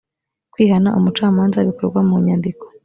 kwihana 0.53 0.89
umucamanza 0.99 1.57
bikorwa 1.67 1.99
mu 2.07 2.15
nyandiko 2.25 2.65